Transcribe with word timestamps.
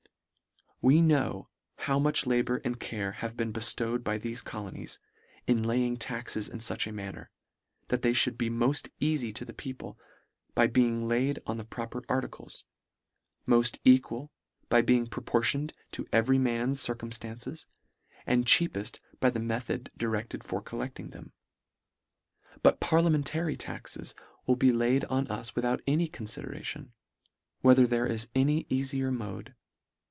We 0.83 0.99
know 1.03 1.47
how 1.75 1.99
much 1.99 2.25
labour 2.25 2.59
and 2.65 2.79
care 2.79 3.11
have 3.11 3.37
been 3.37 3.53
beftowed 3.53 4.03
by 4.03 4.17
thefe 4.17 4.43
colonies, 4.43 4.97
in 5.45 5.61
lay 5.61 5.85
ing 5.85 5.97
taxes 5.97 6.49
in 6.49 6.57
fuch 6.57 6.87
a 6.87 6.91
manner, 6.91 7.29
that 7.89 8.01
they 8.01 8.13
mould 8.13 8.35
be 8.39 8.49
molt 8.49 8.89
eafy 8.99 9.31
to 9.35 9.45
the 9.45 9.53
people, 9.53 9.99
by 10.55 10.65
being 10.65 11.07
laid 11.07 11.37
on 11.45 11.57
the 11.57 11.63
proper 11.63 12.01
articles; 12.09 12.65
mod 13.45 13.77
equal, 13.85 14.31
by 14.69 14.81
being 14.81 15.05
proportioned 15.05 15.71
to 15.91 16.07
every 16.11 16.39
man's 16.39 16.81
circumstances; 16.81 17.67
and 18.25 18.47
cheapeft 18.47 18.97
by 19.19 19.29
the 19.29 19.39
method 19.39 19.91
directed 19.95 20.43
for 20.43 20.63
collecting 20.63 21.11
them. 21.11 21.25
ii2 21.25 22.45
LETTER 22.47 22.55
X. 22.55 22.59
But 22.63 22.79
parliamentary 22.79 23.55
taxes 23.55 24.15
will 24.47 24.55
be 24.55 24.71
laid 24.73 25.05
on 25.05 25.27
us 25.27 25.55
without 25.55 25.81
any 25.85 26.09
coniideration, 26.09 26.89
whether 27.61 27.85
there 27.85 28.07
is 28.07 28.29
any 28.33 28.65
easlier 28.67 29.11
mode. 29.11 29.53